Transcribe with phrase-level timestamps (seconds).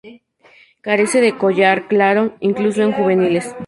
[0.81, 3.55] Carece de collar claro, incluso en juveniles.